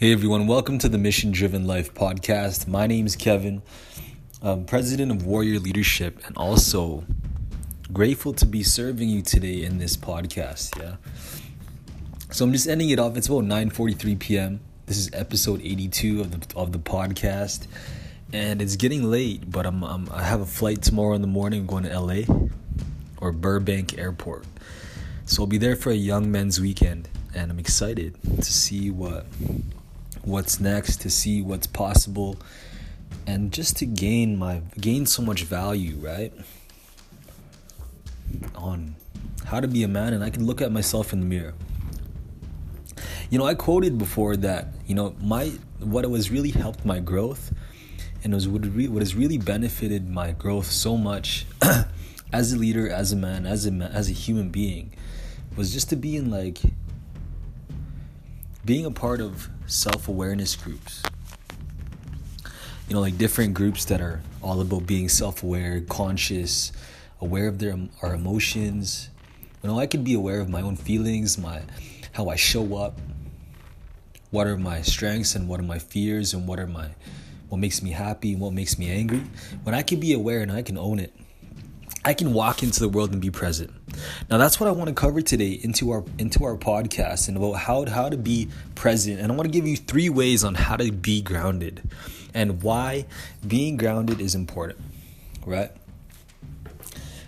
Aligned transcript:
Hey 0.00 0.12
everyone, 0.12 0.46
welcome 0.46 0.78
to 0.78 0.88
the 0.88 0.96
Mission 0.96 1.32
Driven 1.32 1.66
Life 1.66 1.92
podcast. 1.92 2.68
My 2.68 2.86
name 2.86 3.04
is 3.04 3.16
Kevin, 3.16 3.62
I'm 4.40 4.64
president 4.64 5.10
of 5.10 5.26
Warrior 5.26 5.58
Leadership, 5.58 6.24
and 6.24 6.36
also 6.36 7.02
grateful 7.92 8.32
to 8.34 8.46
be 8.46 8.62
serving 8.62 9.08
you 9.08 9.22
today 9.22 9.64
in 9.64 9.78
this 9.78 9.96
podcast. 9.96 10.78
Yeah. 10.78 10.98
So 12.30 12.44
I'm 12.44 12.52
just 12.52 12.68
ending 12.68 12.90
it 12.90 13.00
off. 13.00 13.16
It's 13.16 13.26
about 13.26 13.42
9:43 13.42 14.16
p.m. 14.20 14.60
This 14.86 14.98
is 14.98 15.10
episode 15.12 15.60
82 15.62 16.20
of 16.20 16.30
the 16.30 16.56
of 16.56 16.70
the 16.70 16.78
podcast, 16.78 17.66
and 18.32 18.62
it's 18.62 18.76
getting 18.76 19.10
late. 19.10 19.50
But 19.50 19.66
I'm, 19.66 19.82
I'm 19.82 20.08
I 20.12 20.22
have 20.22 20.40
a 20.40 20.46
flight 20.46 20.80
tomorrow 20.80 21.14
in 21.14 21.22
the 21.22 21.26
morning. 21.26 21.62
I'm 21.62 21.66
going 21.66 21.82
to 21.82 21.98
LA 22.00 22.22
or 23.20 23.32
Burbank 23.32 23.98
Airport, 23.98 24.44
so 25.26 25.42
I'll 25.42 25.48
be 25.48 25.58
there 25.58 25.74
for 25.74 25.90
a 25.90 25.96
young 25.96 26.30
men's 26.30 26.60
weekend, 26.60 27.08
and 27.34 27.50
I'm 27.50 27.58
excited 27.58 28.14
to 28.36 28.52
see 28.52 28.92
what 28.92 29.26
what's 30.22 30.60
next, 30.60 31.00
to 31.02 31.10
see 31.10 31.42
what's 31.42 31.66
possible, 31.66 32.36
and 33.26 33.52
just 33.52 33.76
to 33.78 33.86
gain 33.86 34.36
my 34.38 34.62
gain 34.80 35.06
so 35.06 35.22
much 35.22 35.44
value, 35.44 35.96
right? 35.96 36.32
On 38.54 38.94
how 39.46 39.60
to 39.60 39.68
be 39.68 39.82
a 39.82 39.88
man, 39.88 40.12
and 40.12 40.22
I 40.22 40.30
can 40.30 40.46
look 40.46 40.60
at 40.60 40.72
myself 40.72 41.12
in 41.12 41.20
the 41.20 41.26
mirror. 41.26 41.54
You 43.30 43.38
know, 43.38 43.46
I 43.46 43.54
quoted 43.54 43.98
before 43.98 44.36
that 44.36 44.68
you 44.86 44.94
know 44.94 45.14
my 45.20 45.52
what 45.80 46.08
was 46.10 46.30
really 46.30 46.50
helped 46.50 46.84
my 46.84 47.00
growth, 47.00 47.52
and 48.24 48.34
was 48.34 48.48
what, 48.48 48.64
re- 48.74 48.88
what 48.88 49.02
has 49.02 49.14
really 49.14 49.38
benefited 49.38 50.08
my 50.08 50.32
growth 50.32 50.66
so 50.66 50.96
much 50.96 51.46
as 52.32 52.52
a 52.52 52.56
leader, 52.56 52.88
as 52.88 53.12
a 53.12 53.16
man, 53.16 53.46
as 53.46 53.66
a 53.66 53.70
man, 53.70 53.90
as 53.92 54.08
a 54.08 54.12
human 54.12 54.50
being, 54.50 54.92
was 55.56 55.72
just 55.72 55.88
to 55.90 55.96
be 55.96 56.16
in 56.16 56.30
like 56.30 56.60
being 58.68 58.84
a 58.84 58.90
part 58.90 59.22
of 59.22 59.48
self 59.66 60.08
awareness 60.08 60.54
groups. 60.54 61.02
You 62.86 62.94
know, 62.94 63.00
like 63.00 63.16
different 63.16 63.54
groups 63.54 63.86
that 63.86 64.02
are 64.02 64.20
all 64.42 64.60
about 64.60 64.86
being 64.86 65.08
self 65.08 65.42
aware, 65.42 65.80
conscious, 65.80 66.70
aware 67.18 67.48
of 67.48 67.60
their 67.60 67.78
our 68.02 68.12
emotions. 68.12 69.08
You 69.62 69.70
know, 69.70 69.78
I 69.78 69.86
can 69.86 70.04
be 70.04 70.12
aware 70.12 70.40
of 70.40 70.50
my 70.50 70.60
own 70.60 70.76
feelings, 70.76 71.38
my 71.38 71.62
how 72.12 72.28
I 72.28 72.36
show 72.36 72.76
up, 72.76 73.00
what 74.32 74.46
are 74.46 74.58
my 74.58 74.82
strengths 74.82 75.34
and 75.34 75.48
what 75.48 75.60
are 75.60 75.64
my 75.74 75.78
fears 75.78 76.34
and 76.34 76.46
what 76.46 76.60
are 76.60 76.66
my 76.66 76.90
what 77.48 77.56
makes 77.56 77.82
me 77.82 77.92
happy 77.92 78.32
and 78.32 78.40
what 78.42 78.52
makes 78.52 78.78
me 78.78 78.90
angry. 78.90 79.22
When 79.62 79.74
I 79.74 79.80
can 79.80 79.98
be 79.98 80.12
aware 80.12 80.42
and 80.42 80.52
I 80.52 80.60
can 80.60 80.76
own 80.76 80.98
it, 80.98 81.16
I 82.04 82.12
can 82.12 82.34
walk 82.34 82.62
into 82.62 82.80
the 82.80 82.90
world 82.90 83.12
and 83.12 83.22
be 83.22 83.30
present. 83.30 83.72
Now 84.30 84.38
that's 84.38 84.60
what 84.60 84.68
I 84.68 84.72
want 84.72 84.88
to 84.88 84.94
cover 84.94 85.20
today 85.20 85.52
into 85.52 85.90
our 85.90 86.04
into 86.18 86.44
our 86.44 86.56
podcast 86.56 87.28
and 87.28 87.36
about 87.36 87.54
how 87.54 87.86
how 87.86 88.08
to 88.08 88.16
be 88.16 88.48
present. 88.74 89.20
And 89.20 89.32
I 89.32 89.34
want 89.34 89.46
to 89.46 89.52
give 89.52 89.66
you 89.66 89.76
three 89.76 90.08
ways 90.08 90.44
on 90.44 90.54
how 90.54 90.76
to 90.76 90.90
be 90.92 91.20
grounded 91.22 91.82
and 92.34 92.62
why 92.62 93.06
being 93.46 93.76
grounded 93.76 94.20
is 94.20 94.34
important, 94.34 94.78
right? 95.44 95.70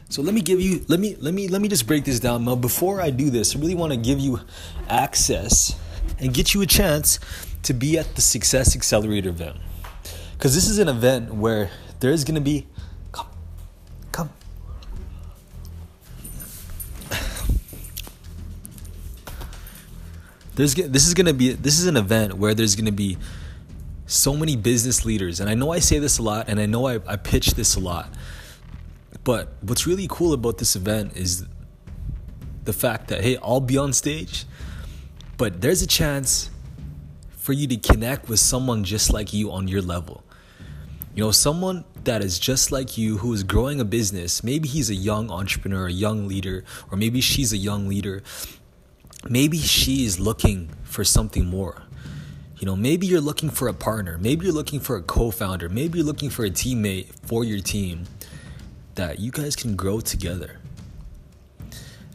So 0.09 0.23
let 0.23 0.35
me 0.35 0.41
give 0.41 0.61
you 0.61 0.85
let 0.89 0.99
me 0.99 1.17
let 1.21 1.33
me 1.33 1.49
let 1.49 1.63
me 1.63 1.69
just 1.69 1.87
break 1.87 2.05
this 2.05 2.19
down. 2.19 2.45
Now 2.45 2.57
before 2.57 3.01
I 3.01 3.11
do 3.11 3.31
this, 3.31 3.55
I 3.55 3.61
really 3.61 3.77
want 3.77 3.93
to 3.93 3.97
give 3.97 4.19
you 4.19 4.41
access 4.89 5.79
and 6.19 6.35
get 6.35 6.53
you 6.53 6.63
a 6.63 6.67
chance 6.67 7.21
to 7.63 7.73
be 7.73 7.97
at 7.97 8.15
the 8.17 8.21
Success 8.21 8.75
Accelerator 8.75 9.29
event. 9.29 9.57
Cuz 10.39 10.55
this 10.55 10.69
is 10.69 10.79
an 10.79 10.89
event 10.89 11.35
where 11.35 11.71
there's 12.01 12.25
going 12.25 12.35
to 12.35 12.41
be 12.41 12.67
there's 20.61 20.75
this 20.75 21.07
is 21.07 21.15
gonna 21.15 21.33
be 21.33 21.55
this 21.55 21.79
is 21.79 21.87
an 21.87 21.97
event 21.97 22.35
where 22.35 22.55
there's 22.55 22.77
gonna 22.77 22.93
be 22.93 23.17
so 24.07 24.37
many 24.37 24.57
business 24.57 25.05
leaders, 25.05 25.41
and 25.41 25.49
I 25.49 25.55
know 25.55 25.73
I 25.73 25.79
say 25.79 25.99
this 25.99 26.19
a 26.19 26.23
lot, 26.23 26.49
and 26.49 26.61
I 26.61 26.67
know 26.67 26.87
I, 26.87 27.01
I 27.07 27.17
pitch 27.17 27.53
this 27.53 27.77
a 27.77 27.81
lot, 27.81 28.13
but 29.25 29.55
what's 29.63 29.87
really 29.87 30.07
cool 30.11 30.33
about 30.33 30.59
this 30.59 30.77
event 30.77 31.17
is 31.17 31.47
the 32.65 32.73
fact 32.75 33.09
that 33.09 33.23
hey, 33.23 33.39
I'll 33.43 33.61
be 33.61 33.79
on 33.79 33.95
stage, 33.95 34.45
but 35.39 35.63
there's 35.63 35.81
a 35.81 35.87
chance 35.87 36.51
for 37.39 37.55
you 37.55 37.67
to 37.69 37.77
connect 37.77 38.29
with 38.29 38.39
someone 38.39 38.85
just 38.85 39.13
like 39.13 39.33
you 39.33 39.51
on 39.51 39.67
your 39.67 39.81
level. 39.81 40.23
You 41.15 41.25
know, 41.25 41.31
someone 41.31 41.85
that 42.05 42.23
is 42.23 42.39
just 42.39 42.71
like 42.71 42.99
you 42.99 43.19
who 43.19 43.33
is 43.33 43.43
growing 43.43 43.81
a 43.81 43.85
business. 43.85 44.45
Maybe 44.45 44.69
he's 44.69 44.91
a 44.91 44.95
young 44.95 45.31
entrepreneur, 45.31 45.87
a 45.87 45.93
young 45.93 46.29
leader, 46.29 46.65
or 46.91 46.99
maybe 46.99 47.21
she's 47.21 47.53
a 47.53 47.57
young 47.57 47.89
leader 47.89 48.23
maybe 49.29 49.59
she 49.59 50.05
is 50.05 50.19
looking 50.19 50.71
for 50.83 51.05
something 51.05 51.47
more. 51.47 51.83
You 52.59 52.67
know, 52.67 52.77
maybe 52.77 53.07
you're 53.07 53.21
looking 53.21 53.51
for 53.51 53.69
a 53.69 53.75
partner, 53.75 54.19
maybe 54.19 54.45
you're 54.45 54.55
looking 54.55 54.81
for 54.81 54.97
a 54.97 55.03
co 55.03 55.31
founder, 55.31 55.69
maybe 55.69 55.99
you're 55.99 56.07
looking 56.07 56.31
for 56.31 56.45
a 56.45 56.51
teammate 56.51 57.07
for 57.23 57.43
your 57.45 57.61
team 57.61 58.05
that 58.97 59.19
you 59.19 59.31
guys 59.31 59.57
can 59.57 59.77
grow 59.77 60.01
together. 60.01 60.59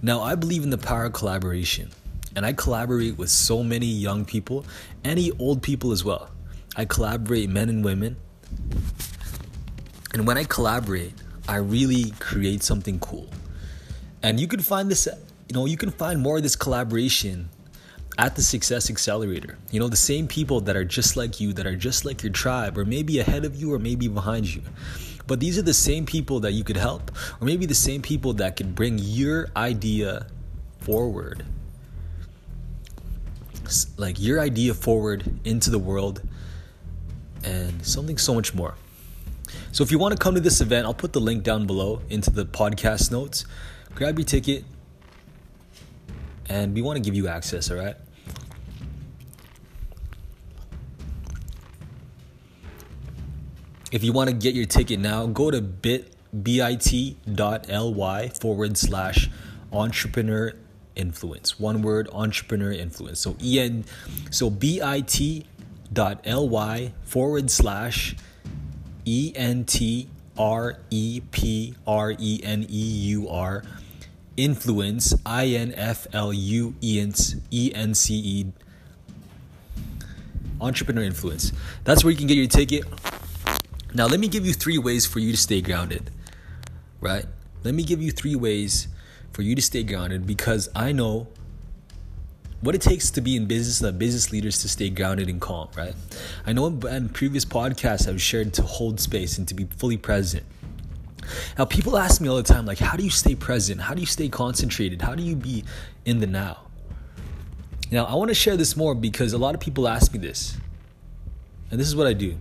Now, 0.02 0.22
I 0.22 0.36
believe 0.36 0.64
in 0.64 0.70
the 0.70 0.78
power 0.78 1.06
of 1.06 1.14
collaboration, 1.14 1.90
and 2.36 2.46
I 2.46 2.54
collaborate 2.54 3.18
with 3.18 3.30
so 3.30 3.64
many 3.64 3.88
young 3.88 4.26
people, 4.26 4.66
any 5.04 5.32
old 5.40 5.64
people 5.64 5.92
as 5.92 6.04
well. 6.04 6.30
I 6.76 6.86
collaborate 6.86 7.50
men 7.50 7.70
and 7.70 7.84
women. 7.84 8.18
And 10.14 10.28
when 10.28 10.38
I 10.38 10.44
collaborate, 10.44 11.14
I 11.48 11.56
really 11.58 12.12
create 12.20 12.62
something 12.62 13.00
cool. 13.00 13.30
And 14.22 14.40
you 14.40 14.48
can 14.48 14.60
find 14.60 14.92
this 14.92 15.08
you 15.48 15.54
know, 15.54 15.66
you 15.66 15.78
can 15.78 15.92
find 15.92 16.22
more 16.22 16.38
of 16.38 16.44
this 16.44 16.56
collaboration 16.56 17.50
at 18.18 18.36
the 18.36 18.42
Success 18.42 18.90
Accelerator. 18.90 19.58
You 19.72 19.80
know, 19.80 19.88
the 19.88 19.96
same 19.96 20.28
people 20.28 20.62
that 20.62 20.76
are 20.76 20.86
just 20.86 21.18
like 21.18 21.40
you, 21.40 21.54
that 21.54 21.66
are 21.68 21.76
just 21.76 22.06
like 22.06 22.24
your 22.24 22.32
tribe, 22.32 22.78
or 22.78 22.86
maybe 22.86 23.20
ahead 23.20 23.46
of 23.46 23.56
you, 23.56 23.74
or 23.74 23.80
maybe 23.80 24.08
behind 24.08 24.54
you. 24.54 24.62
But 25.28 25.40
these 25.40 25.58
are 25.58 25.64
the 25.64 25.74
same 25.74 26.06
people 26.06 26.40
that 26.42 26.54
you 26.54 26.64
could 26.64 26.78
help, 26.78 27.12
or 27.42 27.46
maybe 27.46 27.66
the 27.66 27.76
same 27.76 28.02
people 28.02 28.34
that 28.34 28.56
could 28.56 28.76
bring 28.76 29.00
your 29.00 29.50
idea 29.56 30.28
forward. 30.80 31.44
Like 33.98 34.20
your 34.20 34.40
idea 34.40 34.74
forward 34.74 35.40
into 35.44 35.72
the 35.72 35.80
world 35.80 36.22
and 37.44 37.86
something 37.86 38.18
so 38.18 38.34
much 38.34 38.54
more. 38.54 38.76
So 39.72 39.84
if 39.84 39.92
you 39.92 40.00
want 40.00 40.14
to 40.14 40.18
come 40.18 40.36
to 40.36 40.42
this 40.42 40.62
event, 40.62 40.86
I'll 40.86 40.94
put 40.94 41.14
the 41.14 41.20
link 41.20 41.44
down 41.44 41.66
below 41.66 42.02
into 42.10 42.30
the 42.30 42.46
podcast 42.46 43.12
notes. 43.12 43.46
Grab 43.96 44.18
your 44.20 44.26
ticket, 44.26 44.64
and 46.50 46.74
we 46.74 46.82
want 46.82 46.98
to 46.98 47.02
give 47.02 47.16
you 47.16 47.28
access, 47.28 47.72
all 47.72 47.78
right? 47.78 47.96
If 53.92 54.04
you 54.04 54.12
want 54.12 54.30
to 54.30 54.36
get 54.36 54.56
your 54.56 54.66
ticket 54.66 55.00
now, 55.00 55.26
go 55.28 55.52
to 55.52 55.62
bit 55.62 56.12
bit.ly 56.44 58.30
forward 58.30 58.78
slash 58.78 59.30
entrepreneur 59.72 60.54
influence. 60.96 61.60
One 61.60 61.82
word, 61.82 62.10
entrepreneur 62.12 62.72
influence. 62.72 63.20
So 63.20 63.38
en 63.42 63.86
so 64.32 64.50
bit.ly 64.50 65.48
forward 67.04 67.52
slash 67.52 68.16
e 69.06 69.32
n 69.36 69.64
t 69.66 70.10
r 70.38 70.80
e 70.90 71.22
p 71.32 71.76
r 71.88 72.12
e 72.12 72.42
n 72.44 72.66
e 72.68 73.08
u 73.12 73.30
r 73.30 73.64
influence 74.38 75.16
i 75.26 75.54
n 75.56 75.74
f 75.76 76.08
l 76.14 76.34
u 76.34 76.76
e 76.82 77.00
n 77.00 77.94
c 77.96 78.16
e 78.16 78.46
entrepreneur 80.62 81.04
influence. 81.04 81.52
That's 81.84 82.04
where 82.04 82.12
you 82.12 82.18
can 82.18 82.28
get 82.28 82.38
your 82.38 82.48
ticket. 82.48 82.84
Now 83.94 84.08
let 84.08 84.20
me 84.20 84.28
give 84.28 84.46
you 84.46 84.54
three 84.54 84.78
ways 84.78 85.06
for 85.06 85.20
you 85.20 85.32
to 85.32 85.38
stay 85.38 85.62
grounded 85.62 86.12
right? 87.06 87.26
Let 87.64 87.76
me 87.76 87.84
give 87.84 88.02
you 88.02 88.12
three 88.12 88.36
ways 88.36 88.88
for 89.32 89.44
you 89.44 89.56
to 89.56 89.62
stay 89.62 89.84
grounded 89.84 90.26
because 90.26 90.70
i 90.76 90.92
know 90.92 91.28
what 92.62 92.74
it 92.74 92.82
takes 92.82 93.12
to 93.12 93.22
be 93.22 93.36
in 93.36 93.46
business 93.46 93.82
and 93.82 94.00
business 94.00 94.32
leaders 94.32 94.62
to 94.62 94.70
stay 94.70 94.90
grounded 94.90 95.30
and 95.30 95.40
calm 95.42 95.70
right? 95.78 95.94
I 96.46 96.54
know 96.54 96.68
in 96.68 97.10
previous 97.10 97.46
podcasts 97.46 98.08
i've 98.08 98.22
shared 98.22 98.54
to 98.56 98.64
hold 98.64 99.00
space 99.00 99.38
and 99.38 99.48
to 99.48 99.54
be 99.54 99.66
fully 99.78 99.98
present 99.98 100.44
now, 101.58 101.66
people 101.66 101.98
ask 101.98 102.22
me 102.22 102.30
all 102.30 102.36
the 102.36 102.44
time, 102.44 102.66
like, 102.66 102.80
how 102.80 102.96
do 102.96 103.04
you 103.04 103.10
stay 103.10 103.36
present? 103.36 103.82
How 103.82 103.94
do 103.94 104.02
you 104.02 104.06
stay 104.06 104.30
concentrated? 104.30 105.02
How 105.02 105.16
do 105.16 105.24
you 105.24 105.36
be 105.36 105.64
in 106.06 106.20
the 106.20 106.28
now? 106.28 106.60
Now, 107.92 108.06
I 108.06 108.16
want 108.16 108.30
to 108.30 108.36
share 108.36 108.58
this 108.58 108.76
more 108.76 108.96
because 108.96 109.34
a 109.34 109.38
lot 109.38 109.56
of 109.56 109.62
people 109.62 109.88
ask 109.88 110.12
me 110.12 110.20
this. 110.20 110.58
And 111.72 111.80
this 111.80 111.88
is 111.88 111.96
what 111.96 112.08
I 112.08 112.14
do. 112.14 112.38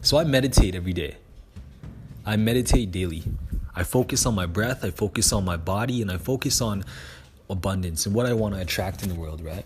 So 0.00 0.18
I 0.18 0.24
meditate 0.24 0.74
every 0.74 0.92
day. 0.92 1.16
I 2.24 2.36
meditate 2.36 2.90
daily. 2.90 3.24
I 3.74 3.84
focus 3.84 4.26
on 4.26 4.34
my 4.34 4.46
breath, 4.46 4.84
I 4.84 4.90
focus 4.90 5.32
on 5.32 5.44
my 5.44 5.56
body, 5.56 6.02
and 6.02 6.10
I 6.10 6.18
focus 6.18 6.60
on 6.60 6.84
abundance 7.48 8.06
and 8.06 8.14
what 8.14 8.26
I 8.26 8.32
want 8.32 8.54
to 8.54 8.60
attract 8.60 9.02
in 9.02 9.08
the 9.08 9.14
world, 9.14 9.40
right? 9.40 9.64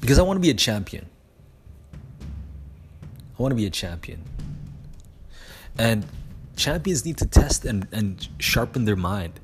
Because 0.00 0.18
I 0.18 0.22
want 0.22 0.36
to 0.36 0.40
be 0.40 0.50
a 0.50 0.54
champion. 0.54 1.06
I 2.22 3.42
want 3.42 3.52
to 3.52 3.56
be 3.56 3.66
a 3.66 3.70
champion. 3.70 4.22
And 5.78 6.06
champions 6.56 7.04
need 7.04 7.16
to 7.18 7.26
test 7.26 7.64
and, 7.64 7.86
and 7.92 8.28
sharpen 8.38 8.84
their 8.84 8.96
mind. 8.96 9.40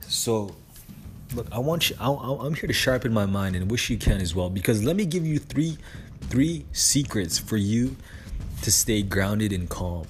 So 0.00 0.54
look, 1.34 1.48
I 1.52 1.58
want 1.58 1.90
you. 1.90 1.96
I, 2.00 2.08
I'm 2.10 2.54
here 2.54 2.66
to 2.66 2.72
sharpen 2.72 3.12
my 3.12 3.26
mind, 3.26 3.56
and 3.56 3.70
wish 3.70 3.90
you 3.90 3.96
can 3.96 4.20
as 4.20 4.34
well. 4.34 4.48
Because 4.48 4.84
let 4.84 4.96
me 4.96 5.04
give 5.04 5.26
you 5.26 5.38
three, 5.38 5.78
three 6.22 6.64
secrets 6.72 7.38
for 7.38 7.56
you 7.56 7.96
to 8.62 8.70
stay 8.70 9.02
grounded 9.02 9.52
and 9.52 9.68
calm. 9.68 10.06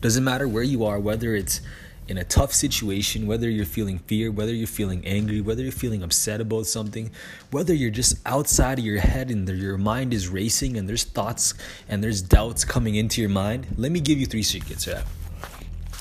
Doesn't 0.00 0.22
matter 0.22 0.46
where 0.46 0.62
you 0.62 0.84
are, 0.84 1.00
whether 1.00 1.34
it's 1.34 1.60
in 2.08 2.16
a 2.16 2.24
tough 2.24 2.54
situation, 2.54 3.26
whether 3.26 3.48
you're 3.48 3.66
feeling 3.66 3.98
fear, 3.98 4.30
whether 4.30 4.52
you're 4.52 4.66
feeling 4.66 5.06
angry, 5.06 5.42
whether 5.42 5.62
you're 5.62 5.70
feeling 5.70 6.02
upset 6.02 6.40
about 6.40 6.66
something, 6.66 7.10
whether 7.50 7.74
you're 7.74 7.90
just 7.90 8.16
outside 8.26 8.78
of 8.78 8.84
your 8.84 8.98
head 8.98 9.30
and 9.30 9.46
your 9.48 9.76
mind 9.76 10.14
is 10.14 10.26
racing 10.26 10.78
and 10.78 10.88
there's 10.88 11.04
thoughts 11.04 11.52
and 11.86 12.02
there's 12.02 12.22
doubts 12.22 12.64
coming 12.64 12.94
into 12.94 13.20
your 13.20 13.30
mind, 13.30 13.66
let 13.76 13.92
me 13.92 14.00
give 14.00 14.18
you 14.18 14.24
three 14.24 14.42
secrets. 14.42 14.86
Yeah. 14.86 15.04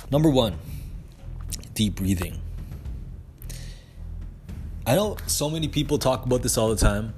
Number 0.10 0.30
one, 0.30 0.58
deep 1.74 1.96
breathing. 1.96 2.40
I 4.86 4.96
know 4.96 5.18
so 5.28 5.50
many 5.50 5.68
people 5.68 5.98
talk 5.98 6.26
about 6.26 6.42
this 6.42 6.58
all 6.58 6.70
the 6.70 6.78
time. 6.78 7.14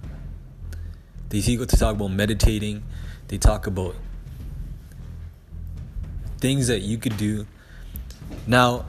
They 1.29 1.41
talk 1.41 1.95
about 1.95 2.07
meditating. 2.07 2.81
They 3.27 3.37
talk 3.37 3.67
about 3.67 3.95
things 6.39 6.67
that 6.69 6.81
you 6.81 6.97
could 6.97 7.17
do. 7.17 7.45
Now, 8.47 8.85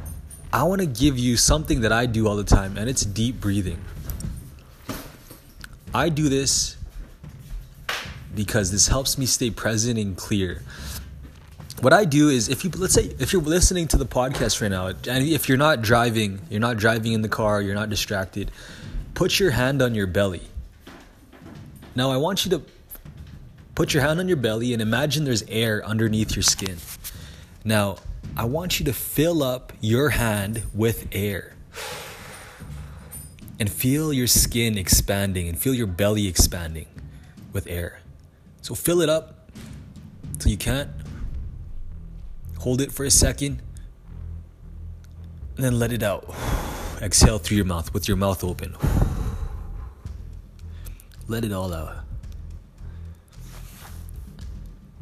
I 0.52 0.64
want 0.64 0.80
to 0.80 0.86
give 0.86 1.18
you 1.18 1.36
something 1.36 1.82
that 1.82 1.92
I 1.92 2.06
do 2.06 2.26
all 2.26 2.36
the 2.36 2.44
time, 2.44 2.76
and 2.76 2.88
it's 2.88 3.02
deep 3.02 3.40
breathing. 3.40 3.78
I 5.94 6.08
do 6.08 6.28
this 6.28 6.76
because 8.34 8.70
this 8.70 8.88
helps 8.88 9.18
me 9.18 9.26
stay 9.26 9.50
present 9.50 9.98
and 9.98 10.16
clear. 10.16 10.62
What 11.80 11.92
I 11.92 12.04
do 12.04 12.28
is 12.28 12.48
if 12.48 12.62
you 12.62 12.70
let's 12.70 12.94
say 12.94 13.14
if 13.18 13.32
you're 13.32 13.42
listening 13.42 13.88
to 13.88 13.96
the 13.96 14.04
podcast 14.04 14.60
right 14.60 14.70
now 14.70 14.88
and 14.88 15.26
if 15.26 15.48
you're 15.48 15.58
not 15.58 15.82
driving, 15.82 16.40
you're 16.50 16.60
not 16.60 16.76
driving 16.76 17.12
in 17.12 17.22
the 17.22 17.28
car, 17.28 17.62
you're 17.62 17.74
not 17.74 17.88
distracted, 17.88 18.50
put 19.14 19.40
your 19.40 19.50
hand 19.50 19.80
on 19.80 19.94
your 19.94 20.06
belly. 20.06 20.42
Now 21.96 22.10
I 22.10 22.18
want 22.18 22.44
you 22.44 22.50
to 22.52 22.62
put 23.74 23.94
your 23.94 24.02
hand 24.02 24.20
on 24.20 24.28
your 24.28 24.36
belly 24.36 24.74
and 24.74 24.82
imagine 24.82 25.24
there's 25.24 25.42
air 25.48 25.84
underneath 25.84 26.36
your 26.36 26.42
skin. 26.42 26.76
Now, 27.64 27.96
I 28.36 28.44
want 28.44 28.80
you 28.80 28.86
to 28.86 28.92
fill 28.92 29.42
up 29.42 29.72
your 29.80 30.10
hand 30.10 30.62
with 30.72 31.08
air 31.12 31.54
and 33.58 33.70
feel 33.70 34.12
your 34.12 34.26
skin 34.26 34.78
expanding 34.78 35.48
and 35.48 35.58
feel 35.58 35.74
your 35.74 35.86
belly 35.86 36.26
expanding 36.26 36.86
with 37.52 37.66
air. 37.66 38.00
So 38.62 38.74
fill 38.74 39.00
it 39.00 39.08
up 39.08 39.50
till 40.38 40.50
you 40.50 40.56
can't. 40.56 40.90
Hold 42.58 42.80
it 42.80 42.92
for 42.92 43.04
a 43.04 43.10
second 43.10 43.60
and 45.56 45.64
then 45.64 45.78
let 45.78 45.92
it 45.92 46.02
out. 46.02 46.34
Exhale 47.02 47.38
through 47.38 47.56
your 47.56 47.66
mouth 47.66 47.92
with 47.92 48.08
your 48.08 48.16
mouth 48.16 48.42
open. 48.44 48.76
Let 51.28 51.44
it 51.44 51.52
all 51.52 51.72
out. 51.72 51.96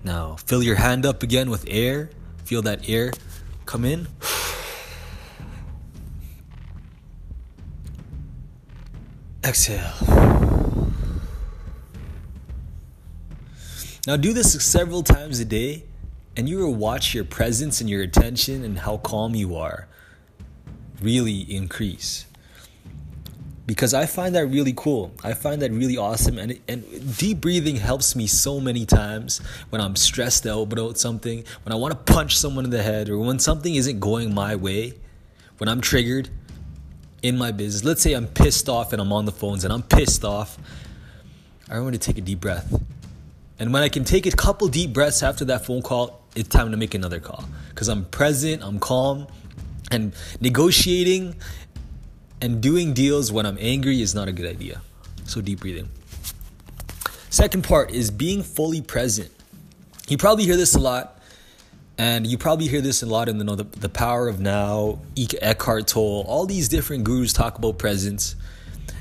Now, 0.04 0.36
fill 0.36 0.62
your 0.62 0.76
hand 0.76 1.04
up 1.04 1.22
again 1.22 1.50
with 1.50 1.64
air 1.68 2.10
Feel 2.48 2.62
that 2.62 2.88
air 2.88 3.12
come 3.66 3.84
in. 3.84 4.08
Exhale. 9.44 9.92
Now, 14.06 14.16
do 14.16 14.32
this 14.32 14.64
several 14.64 15.02
times 15.02 15.40
a 15.40 15.44
day, 15.44 15.84
and 16.38 16.48
you 16.48 16.56
will 16.56 16.74
watch 16.74 17.12
your 17.12 17.24
presence 17.24 17.82
and 17.82 17.90
your 17.90 18.00
attention 18.00 18.64
and 18.64 18.78
how 18.78 18.96
calm 18.96 19.34
you 19.34 19.54
are 19.54 19.86
really 21.02 21.40
increase 21.54 22.24
because 23.68 23.92
I 23.92 24.06
find 24.06 24.34
that 24.34 24.46
really 24.46 24.72
cool. 24.74 25.12
I 25.22 25.34
find 25.34 25.60
that 25.60 25.70
really 25.70 25.98
awesome. 25.98 26.38
And, 26.38 26.58
and 26.66 27.18
deep 27.18 27.42
breathing 27.42 27.76
helps 27.76 28.16
me 28.16 28.26
so 28.26 28.60
many 28.60 28.86
times 28.86 29.42
when 29.68 29.82
I'm 29.82 29.94
stressed 29.94 30.46
out 30.46 30.72
about 30.72 30.96
something, 30.96 31.44
when 31.64 31.74
I 31.74 31.76
want 31.76 31.92
to 31.92 32.12
punch 32.12 32.38
someone 32.38 32.64
in 32.64 32.70
the 32.70 32.82
head, 32.82 33.10
or 33.10 33.18
when 33.18 33.38
something 33.38 33.74
isn't 33.74 34.00
going 34.00 34.34
my 34.34 34.56
way, 34.56 34.94
when 35.58 35.68
I'm 35.68 35.82
triggered 35.82 36.30
in 37.22 37.36
my 37.36 37.52
business. 37.52 37.84
Let's 37.84 38.00
say 38.00 38.14
I'm 38.14 38.26
pissed 38.26 38.70
off 38.70 38.94
and 38.94 39.02
I'm 39.02 39.12
on 39.12 39.26
the 39.26 39.32
phones 39.32 39.64
and 39.64 39.72
I'm 39.72 39.82
pissed 39.82 40.24
off. 40.24 40.56
I 41.68 41.74
remember 41.74 41.92
to 41.92 41.98
take 41.98 42.16
a 42.16 42.22
deep 42.22 42.40
breath. 42.40 42.82
And 43.58 43.70
when 43.74 43.82
I 43.82 43.90
can 43.90 44.02
take 44.02 44.24
a 44.24 44.30
couple 44.30 44.68
deep 44.68 44.94
breaths 44.94 45.22
after 45.22 45.44
that 45.44 45.66
phone 45.66 45.82
call, 45.82 46.22
it's 46.34 46.48
time 46.48 46.70
to 46.70 46.78
make 46.78 46.94
another 46.94 47.20
call. 47.20 47.44
Because 47.68 47.88
I'm 47.88 48.06
present, 48.06 48.62
I'm 48.62 48.78
calm, 48.78 49.26
and 49.90 50.14
negotiating 50.40 51.34
and 52.40 52.60
doing 52.60 52.92
deals 52.92 53.32
when 53.32 53.46
I'm 53.46 53.58
angry 53.60 54.00
is 54.00 54.14
not 54.14 54.28
a 54.28 54.32
good 54.32 54.46
idea. 54.46 54.80
So 55.24 55.40
deep 55.40 55.60
breathing. 55.60 55.88
Second 57.30 57.64
part 57.64 57.90
is 57.90 58.10
being 58.10 58.42
fully 58.42 58.80
present. 58.80 59.30
You 60.08 60.16
probably 60.16 60.44
hear 60.44 60.56
this 60.56 60.74
a 60.74 60.78
lot, 60.78 61.20
and 61.98 62.26
you 62.26 62.38
probably 62.38 62.68
hear 62.68 62.80
this 62.80 63.02
a 63.02 63.06
lot 63.06 63.28
in 63.28 63.38
the, 63.38 63.56
the, 63.56 63.64
the 63.64 63.88
power 63.88 64.28
of 64.28 64.40
now, 64.40 65.00
Eckhart 65.16 65.86
Tolle, 65.86 66.24
all 66.26 66.46
these 66.46 66.68
different 66.68 67.04
gurus 67.04 67.32
talk 67.32 67.58
about 67.58 67.78
presence. 67.78 68.36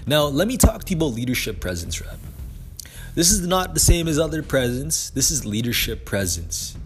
Now, 0.06 0.25
let 0.25 0.48
me 0.48 0.57
talk 0.57 0.83
to 0.83 0.92
you 0.92 0.98
about 0.98 1.13
leadership 1.13 1.60
presence, 1.62 2.01
Rad. 2.01 2.18
This 3.16 3.31
is 3.31 3.45
not 3.48 3.74
the 3.74 3.80
same 3.80 4.07
as 4.07 4.19
other 4.19 4.44
presence. 4.44 5.10
This 5.10 5.31
is 5.31 5.45
leadership 5.45 6.06
presence. 6.06 6.78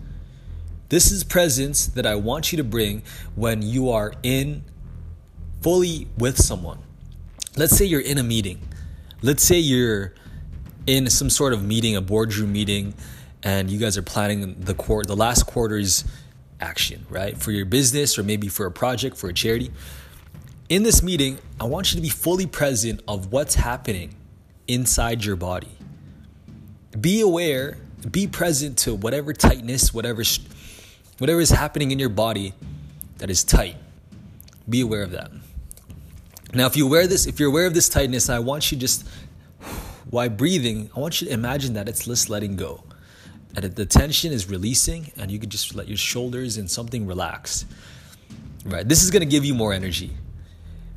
This 0.90 1.12
is 1.12 1.24
presence 1.24 1.88
that 1.88 2.06
I 2.06 2.16
want 2.16 2.52
you 2.52 2.58
to 2.58 2.64
bring 2.64 3.04
when 3.36 3.62
you 3.62 3.90
are 3.90 4.14
in 4.24 4.64
fully 5.62 6.08
with 6.18 6.38
someone. 6.38 6.80
Let's 7.56 7.76
say 7.76 7.86
you're 7.86 8.02
in 8.02 8.18
a 8.18 8.24
meeting. 8.24 8.62
Let's 9.22 9.44
say 9.44 9.60
you're 9.60 10.14
in 10.88 11.10
some 11.10 11.30
sort 11.30 11.54
of 11.54 11.64
meeting, 11.64 11.96
a 11.96 12.02
boardroom 12.02 12.52
meeting, 12.52 12.94
and 13.44 13.70
you 13.70 13.80
guys 13.80 13.98
are 13.98 14.02
planning 14.02 14.56
the 14.60 14.74
quarter, 14.74 15.08
the 15.08 15.16
last 15.16 15.46
quarter's 15.46 16.04
action, 16.60 17.06
right? 17.10 17.38
For 17.38 17.52
your 17.52 17.66
business 17.66 18.18
or 18.18 18.24
maybe 18.24 18.48
for 18.48 18.66
a 18.66 18.72
project, 18.72 19.18
for 19.18 19.30
a 19.30 19.34
charity. 19.34 19.72
In 20.70 20.84
this 20.84 21.04
meeting, 21.04 21.38
I 21.60 21.66
want 21.66 21.92
you 21.92 21.98
to 21.98 22.02
be 22.02 22.10
fully 22.10 22.48
present 22.48 23.02
of 23.08 23.32
what's 23.32 23.56
happening 23.56 24.16
inside 24.68 25.26
your 25.26 25.36
body. 25.36 25.72
Be 27.00 27.22
aware, 27.22 27.78
be 28.10 28.28
present 28.28 28.78
to 28.80 28.96
whatever 28.96 29.34
tightness, 29.34 29.94
whatever 29.94 30.24
whatever 31.18 31.40
is 31.40 31.50
happening 31.50 31.92
in 31.92 32.00
your 32.00 32.10
body 32.10 32.54
that 33.18 33.30
is 33.30 33.44
tight. 33.44 33.76
Be 34.68 34.82
aware 34.82 35.04
of 35.04 35.12
that. 35.12 35.32
Now, 36.54 36.66
if 36.66 36.76
you 36.76 36.86
wear 36.86 37.08
this, 37.08 37.28
if 37.28 37.40
you're 37.40 37.50
aware 37.50 37.66
of 37.66 37.74
this 37.74 37.88
tightness, 37.88 38.30
I 38.30 38.40
want 38.40 38.72
you 38.72 38.78
just 38.78 39.08
while 40.10 40.28
breathing, 40.30 40.90
I 40.96 41.00
want 41.00 41.22
you 41.22 41.28
to 41.28 41.34
imagine 41.34 41.74
that 41.74 41.88
it's 41.88 42.06
just 42.06 42.30
letting 42.30 42.58
go. 42.58 42.84
That 43.54 43.76
the 43.76 43.86
tension 43.86 44.34
is 44.34 44.50
releasing, 44.50 45.12
and 45.18 45.32
you 45.32 45.40
can 45.40 45.50
just 45.50 45.76
let 45.76 45.88
your 45.88 45.98
shoulders 45.98 46.58
and 46.58 46.70
something 46.70 47.08
relax. 47.08 47.66
Right. 48.66 48.88
This 48.88 49.04
is 49.04 49.12
going 49.12 49.22
to 49.22 49.28
give 49.28 49.46
you 49.46 49.54
more 49.54 49.74
energy. 49.74 50.12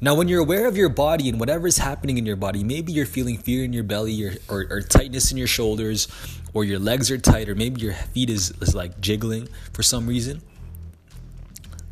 Now, 0.00 0.14
when 0.14 0.28
you're 0.28 0.40
aware 0.40 0.66
of 0.66 0.76
your 0.76 0.88
body 0.88 1.28
and 1.28 1.38
whatever 1.40 1.66
is 1.66 1.78
happening 1.78 2.18
in 2.18 2.26
your 2.26 2.36
body, 2.36 2.62
maybe 2.62 2.92
you're 2.92 3.06
feeling 3.06 3.38
fear 3.38 3.64
in 3.64 3.72
your 3.72 3.84
belly 3.84 4.22
or, 4.24 4.34
or, 4.48 4.66
or 4.68 4.80
tightness 4.82 5.30
in 5.30 5.38
your 5.38 5.46
shoulders, 5.46 6.08
or 6.52 6.64
your 6.64 6.78
legs 6.78 7.10
are 7.10 7.18
tight, 7.18 7.48
or 7.48 7.54
maybe 7.54 7.80
your 7.80 7.94
feet 7.94 8.28
is, 8.28 8.50
is 8.60 8.74
like 8.74 9.00
jiggling 9.00 9.48
for 9.72 9.82
some 9.82 10.06
reason. 10.06 10.42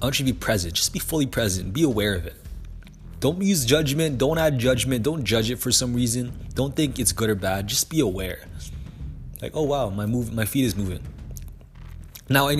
I 0.01 0.07
want 0.07 0.19
you 0.19 0.27
to 0.27 0.33
be 0.33 0.39
present. 0.39 0.75
Just 0.75 0.93
be 0.93 0.99
fully 0.99 1.27
present. 1.27 1.73
Be 1.73 1.85
aware 1.85 2.15
of 2.15 2.27
it. 2.27 2.35
Don't 3.23 3.41
use 3.41 3.65
judgment. 3.65 4.19
Don't 4.19 4.37
add 4.37 4.59
judgment. 4.59 5.05
Don't 5.05 5.23
judge 5.23 5.49
it 5.49 5.61
for 5.61 5.71
some 5.71 5.95
reason. 5.95 6.33
Don't 6.55 6.75
think 6.75 6.99
it's 6.99 7.13
good 7.13 7.31
or 7.31 7.37
bad. 7.37 7.69
Just 7.69 7.89
be 7.89 8.01
aware. 8.01 8.49
Like, 9.41 9.53
oh 9.55 9.63
wow, 9.63 9.91
my 9.91 10.07
move, 10.07 10.35
my 10.35 10.45
feet 10.45 10.65
is 10.65 10.75
moving. 10.75 10.99
Now, 12.29 12.51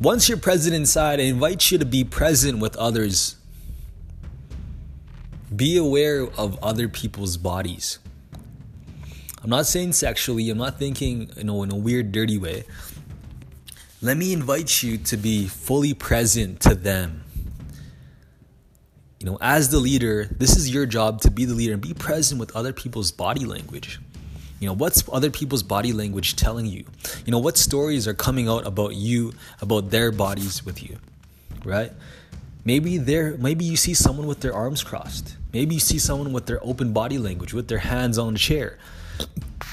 once 0.00 0.26
you're 0.26 0.38
present 0.38 0.74
inside, 0.74 1.20
I 1.20 1.24
invite 1.24 1.70
you 1.70 1.76
to 1.76 1.84
be 1.84 2.02
present 2.02 2.60
with 2.60 2.76
others. 2.76 3.36
Be 5.54 5.76
aware 5.76 6.22
of 6.22 6.58
other 6.64 6.88
people's 6.88 7.36
bodies. 7.36 7.98
I'm 9.42 9.50
not 9.50 9.66
saying 9.66 9.92
sexually. 9.92 10.48
I'm 10.48 10.56
not 10.56 10.78
thinking, 10.78 11.30
you 11.36 11.44
know, 11.44 11.62
in 11.62 11.70
a 11.70 11.76
weird, 11.76 12.10
dirty 12.10 12.38
way. 12.38 12.64
Let 14.00 14.16
me 14.16 14.32
invite 14.32 14.82
you 14.82 14.96
to 14.96 15.18
be 15.18 15.46
fully 15.46 15.92
present 15.92 16.60
to 16.60 16.74
them 16.74 17.24
you 19.20 19.26
know, 19.26 19.36
as 19.42 19.68
the 19.68 19.78
leader, 19.78 20.24
this 20.30 20.56
is 20.56 20.70
your 20.70 20.86
job 20.86 21.20
to 21.20 21.30
be 21.30 21.44
the 21.44 21.52
leader 21.54 21.74
and 21.74 21.82
be 21.82 21.92
present 21.92 22.40
with 22.40 22.56
other 22.56 22.72
people's 22.72 23.12
body 23.12 23.44
language. 23.44 24.00
You 24.60 24.66
know, 24.66 24.72
what's 24.72 25.04
other 25.12 25.30
people's 25.30 25.62
body 25.62 25.92
language 25.92 26.36
telling 26.36 26.64
you? 26.64 26.84
You 27.26 27.32
know, 27.32 27.38
what 27.38 27.58
stories 27.58 28.08
are 28.08 28.14
coming 28.14 28.48
out 28.48 28.66
about 28.66 28.94
you, 28.94 29.34
about 29.60 29.90
their 29.90 30.10
bodies 30.10 30.64
with 30.64 30.82
you, 30.82 30.96
right? 31.64 31.92
Maybe 32.64 32.96
they 32.96 33.36
maybe 33.36 33.64
you 33.66 33.76
see 33.76 33.92
someone 33.92 34.26
with 34.26 34.40
their 34.40 34.54
arms 34.54 34.82
crossed. 34.82 35.36
Maybe 35.52 35.74
you 35.74 35.80
see 35.80 35.98
someone 35.98 36.32
with 36.32 36.46
their 36.46 36.64
open 36.64 36.94
body 36.94 37.18
language, 37.18 37.52
with 37.52 37.68
their 37.68 37.78
hands 37.78 38.16
on 38.16 38.34
the 38.34 38.38
chair. 38.38 38.78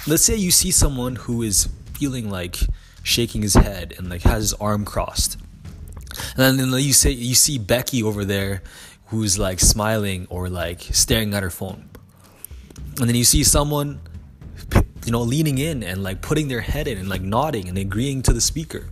Let's 0.07 0.23
say 0.23 0.35
you 0.35 0.51
see 0.51 0.71
someone 0.71 1.15
who 1.15 1.41
is 1.41 1.69
feeling 1.93 2.29
like 2.29 2.57
shaking 3.01 3.41
his 3.43 3.53
head 3.53 3.93
and 3.97 4.09
like 4.09 4.23
has 4.23 4.41
his 4.43 4.53
arm 4.55 4.83
crossed. 4.83 5.37
And 6.35 6.59
then 6.59 6.71
you 6.71 6.93
say 6.93 7.11
you 7.11 7.35
see 7.35 7.57
Becky 7.57 8.03
over 8.03 8.25
there 8.25 8.61
who's 9.07 9.39
like 9.39 9.59
smiling 9.59 10.27
or 10.29 10.49
like 10.49 10.81
staring 10.81 11.33
at 11.33 11.43
her 11.43 11.49
phone. 11.49 11.89
And 12.99 13.07
then 13.07 13.15
you 13.15 13.23
see 13.23 13.43
someone 13.43 13.99
you 15.05 15.11
know 15.11 15.21
leaning 15.21 15.57
in 15.57 15.83
and 15.83 16.03
like 16.03 16.21
putting 16.21 16.49
their 16.49 16.61
head 16.61 16.87
in 16.87 16.97
and 16.97 17.07
like 17.07 17.21
nodding 17.21 17.69
and 17.69 17.77
agreeing 17.77 18.21
to 18.23 18.33
the 18.33 18.41
speaker. 18.41 18.89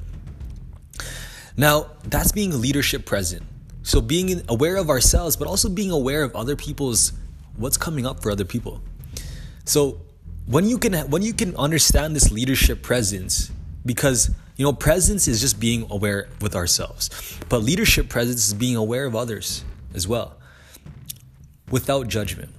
Now, 1.58 1.92
that's 2.04 2.32
being 2.32 2.60
leadership 2.60 3.06
present. 3.06 3.44
So 3.84 4.02
being 4.02 4.42
aware 4.50 4.78
of 4.78 4.90
ourselves 4.90 5.36
but 5.36 5.48
also 5.48 5.70
being 5.70 5.92
aware 5.92 6.24
of 6.24 6.36
other 6.36 6.56
people's 6.56 7.14
what's 7.58 7.78
coming 7.78 8.06
up 8.06 8.22
for 8.22 8.32
other 8.32 8.46
people. 8.46 8.82
So 9.66 10.02
when 10.46 10.66
you 10.66 10.78
can 10.78 10.94
when 11.10 11.22
you 11.22 11.34
can 11.34 11.56
understand 11.56 12.16
this 12.16 12.32
leadership 12.32 12.82
presence 12.82 13.52
because 13.86 14.30
you 14.58 14.66
know 14.66 14.74
presence 14.74 15.28
is 15.28 15.42
just 15.42 15.60
being 15.60 15.88
aware 15.90 16.28
with 16.40 16.56
ourselves 16.56 17.10
but 17.50 17.64
leadership 17.64 18.10
presence 18.10 18.48
is 18.48 18.54
being 18.54 18.76
aware 18.76 19.06
of 19.06 19.16
others 19.16 19.64
as 19.96 20.08
well 20.08 20.38
without 21.72 22.08
judgment 22.08 22.52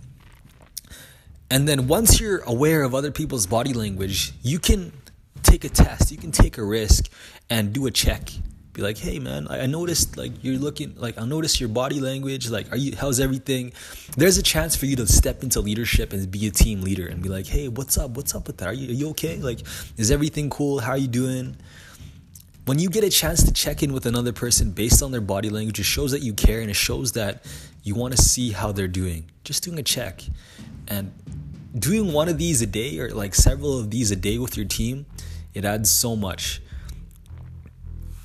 and 1.50 1.68
then 1.68 1.86
once 1.86 2.20
you're 2.20 2.38
aware 2.40 2.82
of 2.82 2.94
other 2.94 3.10
people's 3.10 3.46
body 3.46 3.72
language 3.72 4.32
you 4.42 4.58
can 4.58 4.92
take 5.42 5.64
a 5.64 5.68
test 5.68 6.10
you 6.10 6.18
can 6.18 6.32
take 6.32 6.58
a 6.58 6.64
risk 6.64 7.10
and 7.48 7.72
do 7.72 7.86
a 7.86 7.90
check 7.90 8.30
be 8.76 8.82
like, 8.82 8.98
hey 8.98 9.18
man, 9.18 9.46
I 9.48 9.66
noticed 9.66 10.18
like 10.18 10.44
you're 10.44 10.58
looking 10.58 10.94
like 10.96 11.18
I 11.18 11.24
noticed 11.24 11.58
your 11.60 11.70
body 11.70 11.98
language. 11.98 12.50
Like, 12.50 12.70
are 12.70 12.76
you 12.76 12.94
how's 12.94 13.18
everything? 13.18 13.72
There's 14.16 14.36
a 14.36 14.42
chance 14.42 14.76
for 14.76 14.84
you 14.84 14.96
to 14.96 15.06
step 15.06 15.42
into 15.42 15.60
leadership 15.60 16.12
and 16.12 16.30
be 16.30 16.46
a 16.46 16.50
team 16.50 16.82
leader 16.82 17.06
and 17.06 17.22
be 17.22 17.30
like, 17.30 17.46
hey, 17.46 17.68
what's 17.68 17.96
up? 17.96 18.10
What's 18.10 18.34
up 18.34 18.46
with 18.46 18.58
that? 18.58 18.68
Are 18.68 18.74
you 18.74 18.90
are 18.90 18.92
you 18.92 19.08
okay? 19.10 19.38
Like, 19.38 19.60
is 19.96 20.10
everything 20.10 20.50
cool? 20.50 20.80
How 20.80 20.92
are 20.92 20.98
you 20.98 21.08
doing? 21.08 21.56
When 22.66 22.80
you 22.80 22.90
get 22.90 23.04
a 23.04 23.10
chance 23.10 23.44
to 23.44 23.52
check 23.52 23.84
in 23.84 23.92
with 23.92 24.06
another 24.06 24.32
person 24.32 24.72
based 24.72 25.00
on 25.00 25.12
their 25.12 25.20
body 25.20 25.50
language, 25.50 25.78
it 25.78 25.84
shows 25.84 26.10
that 26.10 26.22
you 26.22 26.34
care 26.34 26.60
and 26.60 26.68
it 26.68 26.74
shows 26.74 27.12
that 27.12 27.44
you 27.84 27.94
want 27.94 28.16
to 28.16 28.20
see 28.20 28.50
how 28.50 28.72
they're 28.72 28.88
doing. 28.88 29.30
Just 29.44 29.62
doing 29.62 29.78
a 29.78 29.84
check. 29.84 30.20
And 30.88 31.12
doing 31.78 32.12
one 32.12 32.28
of 32.28 32.38
these 32.38 32.62
a 32.62 32.66
day 32.66 32.98
or 32.98 33.10
like 33.10 33.36
several 33.36 33.78
of 33.78 33.92
these 33.92 34.10
a 34.10 34.16
day 34.16 34.38
with 34.38 34.56
your 34.56 34.66
team, 34.66 35.06
it 35.54 35.64
adds 35.64 35.88
so 35.88 36.16
much. 36.16 36.60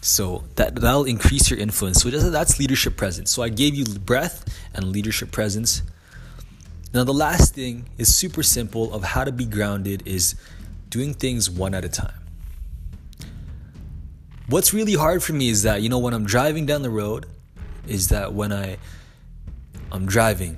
So 0.02 0.46
that 0.56 0.74
that'll 0.74 1.06
increase 1.06 1.52
your 1.52 1.60
influence. 1.60 2.02
So 2.02 2.10
that's 2.10 2.58
leadership 2.58 2.98
presence. 2.98 3.30
So 3.30 3.44
I 3.44 3.50
gave 3.50 3.76
you 3.76 3.86
breath 3.86 4.44
and 4.74 4.86
leadership 4.86 5.32
presence. 5.32 5.84
Now 6.96 7.04
the 7.04 7.14
last 7.14 7.54
thing 7.54 7.90
is 8.00 8.12
super 8.16 8.42
simple 8.42 8.92
of 8.92 9.04
how 9.04 9.24
to 9.24 9.32
be 9.32 9.46
grounded 9.46 10.02
is 10.08 10.34
doing 10.90 11.14
things 11.14 11.48
one 11.48 11.76
at 11.76 11.86
a 11.86 11.90
time. 11.90 12.21
What's 14.52 14.74
really 14.74 14.96
hard 14.96 15.24
for 15.24 15.32
me 15.32 15.48
is 15.48 15.64
that 15.64 15.82
you 15.82 15.88
know 15.88 16.00
when 16.00 16.14
I'm 16.14 16.26
driving 16.26 16.66
down 16.66 16.82
the 16.82 16.90
road 16.90 17.26
is 17.88 18.10
that 18.10 18.34
when 18.34 18.52
I 18.52 18.80
I'm 19.94 20.06
driving 20.06 20.58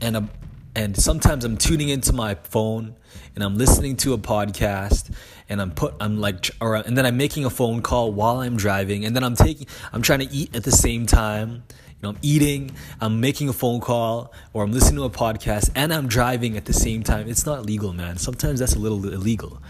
and 0.00 0.16
I'm 0.16 0.30
and 0.74 0.96
sometimes 0.96 1.44
I'm 1.44 1.56
tuning 1.56 1.90
into 1.90 2.12
my 2.12 2.34
phone 2.34 2.96
and 3.36 3.44
I'm 3.44 3.56
listening 3.56 3.96
to 3.98 4.14
a 4.14 4.18
podcast 4.18 5.14
and 5.48 5.62
I'm 5.62 5.70
put 5.70 5.94
I'm 6.00 6.20
like 6.20 6.50
or 6.60 6.74
and 6.74 6.98
then 6.98 7.06
I'm 7.06 7.16
making 7.16 7.44
a 7.44 7.50
phone 7.50 7.82
call 7.82 8.10
while 8.12 8.40
I'm 8.40 8.56
driving 8.56 9.04
and 9.04 9.14
then 9.14 9.22
I'm 9.22 9.36
taking 9.36 9.68
I'm 9.92 10.02
trying 10.02 10.26
to 10.26 10.34
eat 10.34 10.56
at 10.56 10.64
the 10.64 10.72
same 10.72 11.06
time. 11.06 11.62
Know, 12.06 12.10
I'm 12.12 12.18
eating, 12.22 12.70
I'm 13.00 13.20
making 13.20 13.48
a 13.48 13.52
phone 13.52 13.80
call 13.80 14.32
or 14.52 14.62
I'm 14.62 14.72
listening 14.72 14.96
to 14.96 15.04
a 15.04 15.10
podcast 15.10 15.70
and 15.74 15.92
I'm 15.92 16.06
driving 16.06 16.56
at 16.56 16.64
the 16.64 16.72
same 16.72 17.02
time. 17.02 17.28
It's 17.28 17.44
not 17.44 17.66
legal, 17.66 17.92
man. 17.92 18.16
Sometimes 18.16 18.60
that's 18.60 18.76
a 18.76 18.78
little 18.78 19.04
illegal. 19.12 19.60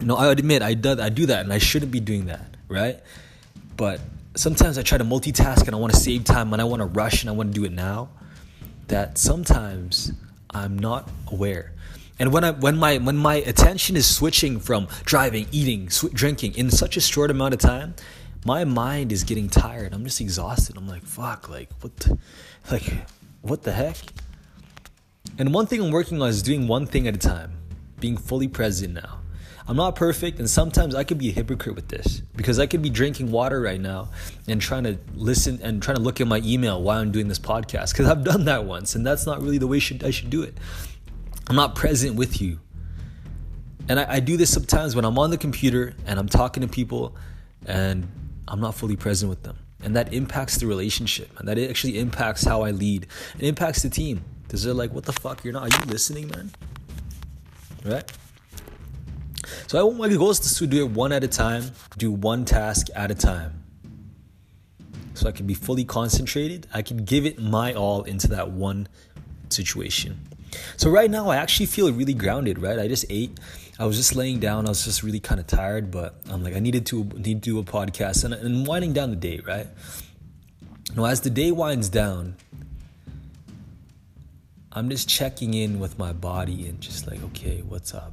You 0.00 0.06
know, 0.06 0.16
I 0.16 0.32
admit 0.32 0.62
I 0.62 0.72
do 0.72 0.98
I 0.98 1.10
do 1.10 1.26
that 1.26 1.44
and 1.44 1.52
I 1.52 1.58
shouldn't 1.58 1.92
be 1.92 2.00
doing 2.00 2.26
that, 2.26 2.56
right? 2.68 2.98
But 3.76 4.00
sometimes 4.36 4.78
I 4.78 4.82
try 4.82 4.96
to 4.96 5.04
multitask 5.04 5.66
and 5.66 5.74
I 5.74 5.78
want 5.78 5.92
to 5.92 6.00
save 6.00 6.24
time 6.24 6.50
and 6.54 6.62
I 6.62 6.64
want 6.64 6.80
to 6.80 6.86
rush 6.86 7.22
and 7.22 7.28
I 7.28 7.34
want 7.34 7.52
to 7.52 7.60
do 7.60 7.66
it 7.66 7.72
now. 7.72 8.08
That 8.88 9.18
sometimes 9.18 10.12
I'm 10.48 10.78
not 10.78 11.10
aware. 11.30 11.74
And 12.18 12.32
when 12.32 12.42
I 12.42 12.52
when 12.52 12.78
my 12.78 12.96
when 12.96 13.18
my 13.18 13.34
attention 13.34 13.96
is 13.96 14.06
switching 14.06 14.60
from 14.60 14.88
driving, 15.04 15.46
eating, 15.52 15.90
sw- 15.90 16.10
drinking 16.12 16.54
in 16.54 16.70
such 16.70 16.96
a 16.96 17.00
short 17.00 17.30
amount 17.30 17.52
of 17.52 17.60
time, 17.60 17.94
my 18.44 18.64
mind 18.64 19.12
is 19.12 19.24
getting 19.24 19.48
tired. 19.48 19.92
I'm 19.92 20.04
just 20.04 20.20
exhausted. 20.20 20.76
I'm 20.76 20.88
like, 20.88 21.04
fuck, 21.04 21.48
like 21.48 21.70
what, 21.80 21.96
the, 21.96 22.18
like 22.70 22.92
what 23.42 23.62
the 23.62 23.72
heck? 23.72 23.96
And 25.38 25.52
one 25.52 25.66
thing 25.66 25.80
I'm 25.80 25.90
working 25.90 26.20
on 26.20 26.28
is 26.28 26.42
doing 26.42 26.66
one 26.66 26.86
thing 26.86 27.06
at 27.06 27.14
a 27.14 27.18
time, 27.18 27.52
being 27.98 28.16
fully 28.16 28.48
present 28.48 28.94
now. 28.94 29.18
I'm 29.68 29.76
not 29.76 29.94
perfect, 29.94 30.40
and 30.40 30.50
sometimes 30.50 30.96
I 30.96 31.04
could 31.04 31.18
be 31.18 31.28
a 31.28 31.32
hypocrite 31.32 31.76
with 31.76 31.88
this 31.88 32.22
because 32.34 32.58
I 32.58 32.66
could 32.66 32.82
be 32.82 32.90
drinking 32.90 33.30
water 33.30 33.60
right 33.60 33.80
now 33.80 34.08
and 34.48 34.60
trying 34.60 34.82
to 34.84 34.98
listen 35.14 35.60
and 35.62 35.80
trying 35.80 35.96
to 35.96 36.02
look 36.02 36.20
at 36.20 36.26
my 36.26 36.40
email 36.44 36.82
while 36.82 36.98
I'm 36.98 37.12
doing 37.12 37.28
this 37.28 37.38
podcast 37.38 37.92
because 37.92 38.08
I've 38.08 38.24
done 38.24 38.46
that 38.46 38.64
once, 38.64 38.96
and 38.96 39.06
that's 39.06 39.26
not 39.26 39.40
really 39.40 39.58
the 39.58 39.68
way 39.68 39.78
should, 39.78 40.02
I 40.02 40.10
should 40.10 40.30
do 40.30 40.42
it. 40.42 40.56
I'm 41.48 41.56
not 41.56 41.74
present 41.76 42.16
with 42.16 42.40
you. 42.40 42.58
And 43.88 44.00
I, 44.00 44.14
I 44.14 44.20
do 44.20 44.36
this 44.36 44.52
sometimes 44.52 44.96
when 44.96 45.04
I'm 45.04 45.18
on 45.18 45.30
the 45.30 45.38
computer 45.38 45.94
and 46.06 46.18
I'm 46.18 46.28
talking 46.28 46.62
to 46.62 46.68
people 46.68 47.14
and 47.66 48.08
I'm 48.50 48.60
not 48.60 48.74
fully 48.74 48.96
present 48.96 49.30
with 49.30 49.44
them. 49.44 49.56
And 49.82 49.96
that 49.96 50.12
impacts 50.12 50.58
the 50.58 50.66
relationship. 50.66 51.30
And 51.38 51.48
that 51.48 51.56
it 51.56 51.70
actually 51.70 51.98
impacts 51.98 52.44
how 52.44 52.62
I 52.62 52.72
lead. 52.72 53.06
It 53.38 53.46
impacts 53.46 53.82
the 53.82 53.88
team. 53.88 54.22
Because 54.42 54.64
they're 54.64 54.74
like, 54.74 54.92
what 54.92 55.04
the 55.04 55.12
fuck? 55.12 55.44
You're 55.44 55.52
not, 55.52 55.72
are 55.72 55.80
you 55.80 55.90
listening, 55.90 56.28
man? 56.28 56.50
Right? 57.84 58.12
So 59.68 59.78
I 59.78 59.82
want 59.84 59.98
my 59.98 60.08
goal 60.08 60.30
is 60.30 60.40
to 60.40 60.66
do 60.66 60.84
it 60.84 60.90
one 60.90 61.12
at 61.12 61.24
a 61.24 61.28
time, 61.28 61.70
do 61.96 62.10
one 62.10 62.44
task 62.44 62.88
at 62.94 63.10
a 63.10 63.14
time. 63.14 63.62
So 65.14 65.28
I 65.28 65.32
can 65.32 65.46
be 65.46 65.54
fully 65.54 65.84
concentrated. 65.84 66.66
I 66.74 66.82
can 66.82 67.04
give 67.04 67.24
it 67.24 67.40
my 67.40 67.72
all 67.72 68.02
into 68.02 68.28
that 68.28 68.50
one 68.50 68.88
situation. 69.52 70.20
So 70.76 70.90
right 70.90 71.10
now 71.10 71.28
I 71.28 71.36
actually 71.36 71.66
feel 71.66 71.92
really 71.92 72.14
grounded, 72.14 72.58
right? 72.58 72.78
I 72.78 72.88
just 72.88 73.04
ate. 73.10 73.38
I 73.78 73.86
was 73.86 73.96
just 73.96 74.14
laying 74.14 74.40
down. 74.40 74.66
I 74.66 74.70
was 74.70 74.84
just 74.84 75.02
really 75.02 75.20
kind 75.20 75.40
of 75.40 75.46
tired, 75.46 75.90
but 75.90 76.20
I'm 76.28 76.42
like 76.42 76.54
I 76.54 76.58
needed 76.58 76.86
to 76.86 77.04
need 77.04 77.42
to 77.42 77.50
do 77.50 77.58
a 77.58 77.62
podcast 77.62 78.24
and, 78.24 78.34
and 78.34 78.66
winding 78.66 78.92
down 78.92 79.10
the 79.10 79.16
day, 79.16 79.40
right? 79.46 79.68
Now 80.96 81.04
as 81.04 81.20
the 81.20 81.30
day 81.30 81.52
winds 81.52 81.88
down, 81.88 82.36
I'm 84.72 84.88
just 84.88 85.08
checking 85.08 85.54
in 85.54 85.80
with 85.80 85.98
my 85.98 86.12
body 86.12 86.66
and 86.66 86.80
just 86.80 87.06
like, 87.06 87.22
okay, 87.24 87.62
what's 87.66 87.94
up? 87.94 88.12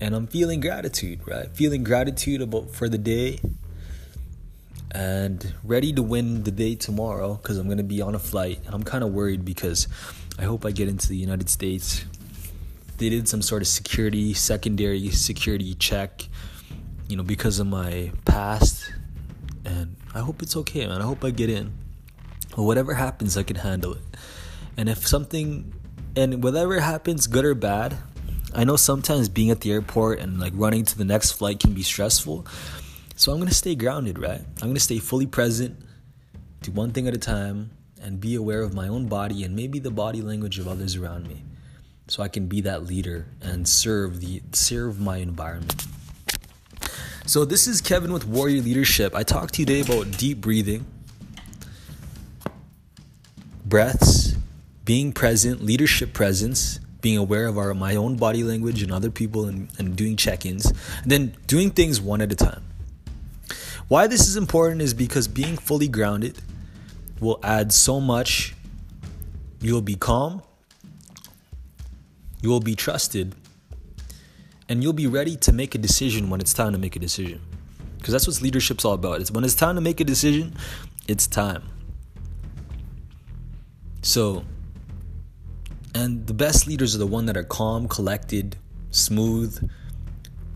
And 0.00 0.14
I'm 0.14 0.26
feeling 0.26 0.60
gratitude, 0.60 1.26
right? 1.26 1.50
Feeling 1.54 1.82
gratitude 1.82 2.40
about 2.40 2.70
for 2.70 2.88
the 2.88 2.98
day 2.98 3.40
and 4.90 5.54
ready 5.62 5.92
to 5.92 6.02
win 6.02 6.44
the 6.44 6.50
day 6.50 6.74
tomorrow 6.74 7.34
because 7.34 7.58
I'm 7.58 7.66
going 7.66 7.78
to 7.78 7.84
be 7.84 8.00
on 8.00 8.14
a 8.14 8.18
flight. 8.18 8.60
And 8.64 8.74
I'm 8.74 8.82
kind 8.82 9.04
of 9.04 9.12
worried 9.12 9.44
because 9.44 9.88
I 10.38 10.44
hope 10.44 10.64
I 10.64 10.70
get 10.70 10.88
into 10.88 11.08
the 11.08 11.16
United 11.16 11.48
States. 11.50 12.04
They 12.96 13.08
did 13.08 13.28
some 13.28 13.42
sort 13.42 13.62
of 13.62 13.68
security, 13.68 14.34
secondary 14.34 15.08
security 15.10 15.74
check, 15.74 16.28
you 17.08 17.16
know, 17.16 17.22
because 17.22 17.58
of 17.58 17.66
my 17.66 18.12
past. 18.24 18.92
And 19.64 19.96
I 20.14 20.20
hope 20.20 20.42
it's 20.42 20.56
okay, 20.56 20.86
man. 20.86 21.00
I 21.00 21.04
hope 21.04 21.24
I 21.24 21.30
get 21.30 21.50
in. 21.50 21.72
But 22.56 22.62
whatever 22.62 22.94
happens, 22.94 23.36
I 23.36 23.42
can 23.42 23.56
handle 23.56 23.94
it. 23.94 24.02
And 24.76 24.88
if 24.88 25.06
something, 25.06 25.72
and 26.16 26.42
whatever 26.42 26.80
happens, 26.80 27.26
good 27.26 27.44
or 27.44 27.54
bad, 27.54 27.96
I 28.54 28.64
know 28.64 28.76
sometimes 28.76 29.28
being 29.28 29.50
at 29.50 29.60
the 29.60 29.70
airport 29.72 30.20
and 30.20 30.40
like 30.40 30.52
running 30.56 30.84
to 30.86 30.96
the 30.96 31.04
next 31.04 31.32
flight 31.32 31.60
can 31.60 31.74
be 31.74 31.82
stressful. 31.82 32.46
So 33.18 33.32
I'm 33.32 33.40
gonna 33.40 33.50
stay 33.50 33.74
grounded, 33.74 34.16
right? 34.16 34.40
I'm 34.62 34.68
gonna 34.68 34.78
stay 34.78 35.00
fully 35.00 35.26
present, 35.26 35.76
do 36.62 36.70
one 36.70 36.92
thing 36.92 37.08
at 37.08 37.14
a 37.16 37.18
time, 37.18 37.70
and 38.00 38.20
be 38.20 38.36
aware 38.36 38.62
of 38.62 38.74
my 38.74 38.86
own 38.86 39.08
body 39.08 39.42
and 39.42 39.56
maybe 39.56 39.80
the 39.80 39.90
body 39.90 40.22
language 40.22 40.60
of 40.60 40.68
others 40.68 40.94
around 40.94 41.26
me 41.26 41.42
so 42.06 42.22
I 42.22 42.28
can 42.28 42.46
be 42.46 42.60
that 42.60 42.84
leader 42.84 43.26
and 43.42 43.66
serve 43.66 44.20
the 44.20 44.40
serve 44.52 45.00
my 45.00 45.16
environment. 45.16 45.84
So 47.26 47.44
this 47.44 47.66
is 47.66 47.80
Kevin 47.80 48.12
with 48.12 48.24
Warrior 48.24 48.62
Leadership. 48.62 49.16
I 49.16 49.24
talked 49.24 49.54
to 49.54 49.62
you 49.62 49.66
today 49.66 49.80
about 49.80 50.16
deep 50.16 50.40
breathing, 50.40 50.86
breaths, 53.64 54.36
being 54.84 55.10
present, 55.10 55.60
leadership 55.60 56.12
presence, 56.12 56.78
being 57.00 57.18
aware 57.18 57.48
of 57.48 57.58
our 57.58 57.74
my 57.74 57.96
own 57.96 58.14
body 58.14 58.44
language 58.44 58.80
and 58.80 58.92
other 58.92 59.10
people 59.10 59.46
and, 59.46 59.70
and 59.76 59.96
doing 59.96 60.16
check-ins, 60.16 60.66
and 61.02 61.10
then 61.10 61.36
doing 61.48 61.72
things 61.72 62.00
one 62.00 62.20
at 62.20 62.30
a 62.30 62.36
time. 62.36 62.62
Why 63.88 64.06
this 64.06 64.28
is 64.28 64.36
important 64.36 64.82
is 64.82 64.92
because 64.92 65.26
being 65.26 65.56
fully 65.56 65.88
grounded 65.88 66.38
will 67.20 67.40
add 67.42 67.72
so 67.72 68.00
much. 68.00 68.54
You'll 69.60 69.82
be 69.82 69.96
calm, 69.96 70.42
you 72.42 72.50
will 72.50 72.60
be 72.60 72.76
trusted, 72.76 73.34
and 74.68 74.82
you'll 74.82 74.92
be 74.92 75.06
ready 75.08 75.36
to 75.36 75.52
make 75.52 75.74
a 75.74 75.78
decision 75.78 76.30
when 76.30 76.40
it's 76.40 76.52
time 76.52 76.72
to 76.72 76.78
make 76.78 76.94
a 76.94 76.98
decision. 77.00 77.40
Because 77.96 78.12
that's 78.12 78.28
what 78.28 78.40
leadership's 78.40 78.84
all 78.84 78.92
about. 78.92 79.20
It's 79.20 79.30
when 79.32 79.42
it's 79.42 79.56
time 79.56 79.74
to 79.74 79.80
make 79.80 80.00
a 80.00 80.04
decision, 80.04 80.54
it's 81.08 81.26
time. 81.26 81.64
So, 84.02 84.44
and 85.94 86.26
the 86.26 86.34
best 86.34 86.68
leaders 86.68 86.94
are 86.94 86.98
the 86.98 87.06
one 87.06 87.26
that 87.26 87.36
are 87.36 87.42
calm, 87.42 87.88
collected, 87.88 88.56
smooth, 88.90 89.68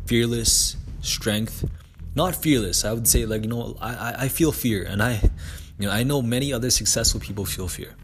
fearless, 0.06 0.76
strength, 1.00 1.64
not 2.14 2.34
fearless. 2.36 2.84
I 2.84 2.92
would 2.92 3.08
say 3.08 3.26
like 3.26 3.42
you 3.42 3.48
know 3.48 3.76
I 3.80 4.14
I 4.24 4.28
feel 4.28 4.52
fear, 4.52 4.82
and 4.82 5.02
I 5.02 5.20
you 5.78 5.86
know 5.86 5.90
I 5.90 6.02
know 6.02 6.22
many 6.22 6.52
other 6.52 6.70
successful 6.70 7.20
people 7.20 7.44
feel 7.44 7.68
fear, 7.68 7.94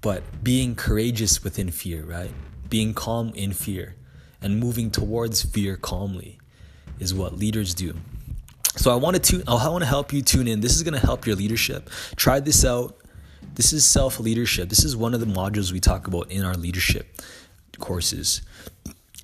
but 0.00 0.22
being 0.42 0.74
courageous 0.74 1.44
within 1.44 1.70
fear, 1.70 2.04
right? 2.04 2.32
Being 2.68 2.94
calm 2.94 3.32
in 3.34 3.52
fear, 3.52 3.96
and 4.40 4.58
moving 4.58 4.90
towards 4.90 5.42
fear 5.42 5.76
calmly, 5.76 6.38
is 6.98 7.12
what 7.14 7.36
leaders 7.36 7.74
do. 7.74 7.94
So 8.76 8.90
I 8.90 8.96
want 8.96 9.16
to 9.16 9.22
tune. 9.22 9.42
I 9.46 9.68
want 9.68 9.82
to 9.82 9.88
help 9.88 10.12
you 10.12 10.22
tune 10.22 10.48
in. 10.48 10.60
This 10.60 10.74
is 10.76 10.82
going 10.82 10.98
to 10.98 11.06
help 11.06 11.26
your 11.26 11.36
leadership. 11.36 11.90
Try 12.16 12.40
this 12.40 12.64
out. 12.64 12.96
This 13.54 13.72
is 13.72 13.84
self 13.84 14.18
leadership. 14.18 14.70
This 14.70 14.84
is 14.84 14.96
one 14.96 15.12
of 15.12 15.20
the 15.20 15.26
modules 15.26 15.72
we 15.72 15.80
talk 15.80 16.06
about 16.06 16.30
in 16.30 16.44
our 16.44 16.54
leadership 16.54 17.20
courses. 17.78 18.42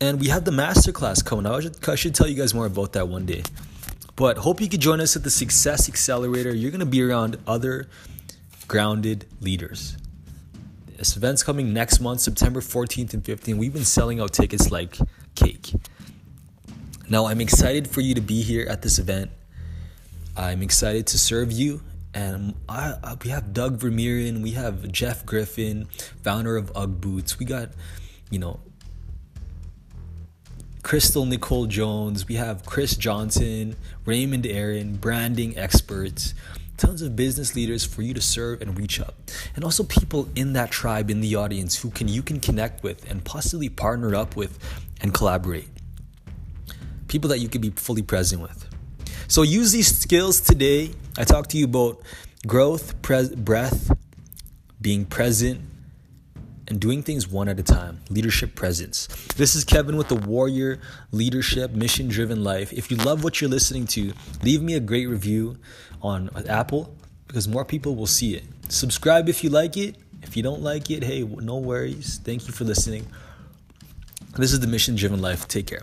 And 0.01 0.21
we 0.21 0.29
have 0.29 0.45
the 0.45 0.51
masterclass 0.51 1.25
coming. 1.25 1.47
I 1.47 1.61
should, 1.61 1.89
I 1.89 1.95
should 1.95 2.15
tell 2.15 2.29
you 2.29 2.35
guys 2.35 2.55
more 2.55 2.67
about 2.67 2.93
that 2.93 3.09
one 3.09 3.27
day. 3.27 3.43
But 4.19 4.39
hope 4.39 4.61
you 4.61 4.69
could 4.69 4.81
join 4.81 5.01
us 5.01 5.15
at 5.15 5.23
the 5.23 5.31
Success 5.31 5.89
Accelerator. 5.89 6.53
You're 6.53 6.73
going 6.73 6.81
to 6.81 6.87
be 6.87 7.01
around 7.01 7.37
other 7.47 7.89
grounded 8.67 9.27
leaders. 9.41 9.97
This 10.97 11.17
event's 11.17 11.45
coming 11.45 11.73
next 11.73 12.01
month, 12.01 12.19
September 12.19 12.61
14th 12.61 13.15
and 13.15 13.23
15th. 13.23 13.57
We've 13.57 13.73
been 13.73 13.85
selling 13.85 14.21
out 14.21 14.33
tickets 14.33 14.73
like 14.73 14.99
cake. 15.37 15.73
Now, 17.09 17.27
I'm 17.27 17.41
excited 17.41 17.87
for 17.87 18.01
you 18.01 18.17
to 18.17 18.21
be 18.21 18.43
here 18.43 18.67
at 18.69 18.83
this 18.83 18.99
event. 18.99 19.31
I'm 20.37 20.63
excited 20.63 21.07
to 21.07 21.19
serve 21.19 21.53
you. 21.53 21.81
And 22.13 22.57
I, 22.69 22.95
I, 23.05 23.17
we 23.23 23.31
have 23.31 23.53
Doug 23.53 23.79
Vermeeren, 23.79 24.43
we 24.43 24.51
have 24.51 24.91
Jeff 24.91 25.25
Griffin, 25.27 25.87
founder 26.25 26.57
of 26.57 26.77
UGG 26.77 27.01
Boots. 27.01 27.39
We 27.39 27.47
got, 27.47 27.69
you 28.31 28.41
know, 28.41 28.59
Crystal 30.89 31.27
Nicole 31.27 31.67
Jones. 31.67 32.27
We 32.27 32.37
have 32.37 32.65
Chris 32.65 32.97
Johnson, 32.97 33.77
Raymond 34.07 34.47
Aaron, 34.47 34.97
branding 34.97 35.55
experts, 35.59 36.33
tons 36.79 37.03
of 37.03 37.15
business 37.15 37.55
leaders 37.55 37.85
for 37.85 38.01
you 38.01 38.15
to 38.15 38.23
serve 38.23 38.63
and 38.63 38.75
reach 38.79 38.99
up. 38.99 39.15
And 39.55 39.65
also 39.65 39.85
people 39.85 40.31
in 40.35 40.55
that 40.55 40.71
tribe 40.71 41.11
in 41.11 41.21
the 41.21 41.35
audience 41.35 41.77
who 41.77 41.91
can 41.91 42.09
you 42.09 42.23
can 42.23 42.41
connect 42.41 42.83
with 42.83 43.11
and 43.11 43.23
possibly 43.23 43.69
partner 43.69 44.15
up 44.15 44.35
with 44.35 44.59
and 45.03 45.13
collaborate. 45.13 45.69
People 47.07 47.29
that 47.29 47.41
you 47.41 47.51
can 47.51 47.61
be 47.61 47.69
fully 47.69 48.01
present 48.01 48.41
with. 48.41 48.67
So 49.27 49.43
use 49.43 49.73
these 49.73 49.95
skills 49.95 50.41
today. 50.41 50.93
I 51.19 51.25
talked 51.25 51.51
to 51.51 51.59
you 51.59 51.67
about 51.67 52.01
growth, 52.47 52.95
breath, 53.03 53.93
being 54.81 55.05
present, 55.05 55.61
and 56.69 56.81
doing 56.81 57.03
things 57.03 57.27
one 57.27 57.49
at 57.49 57.59
a 57.59 57.63
time. 57.63 58.01
Leadership 58.11 58.55
presence. 58.55 59.07
This 59.37 59.57
is 59.57 59.65
Kevin 59.65 59.97
with 59.97 60.09
the 60.09 60.15
Warrior 60.15 60.79
Leadership 61.11 61.73
Mission 61.73 62.09
Driven 62.09 62.45
Life. 62.45 62.73
If 62.73 62.91
you 62.91 62.97
love 62.99 63.25
what 63.25 63.41
you're 63.41 63.51
listening 63.51 63.87
to, 63.89 64.13
leave 64.43 64.63
me 64.63 64.75
a 64.75 64.81
great 64.81 65.07
review 65.07 65.59
on 66.03 66.31
Apple 66.49 66.95
because 67.27 67.49
more 67.49 67.65
people 67.65 67.97
will 67.97 68.07
see 68.07 68.35
it. 68.35 68.45
Subscribe 68.69 69.29
if 69.29 69.43
you 69.43 69.51
like 69.51 69.77
it. 69.77 69.97
If 70.23 70.37
you 70.37 70.43
don't 70.43 70.63
like 70.63 70.91
it, 70.91 71.03
hey, 71.03 71.23
no 71.23 71.57
worries. 71.57 72.21
Thank 72.23 72.47
you 72.47 72.53
for 72.53 72.65
listening. 72.65 73.07
This 74.37 74.53
is 74.53 74.61
the 74.61 74.67
Mission 74.67 74.95
Driven 74.95 75.23
Life. 75.23 75.49
Take 75.49 75.69
care. 75.69 75.83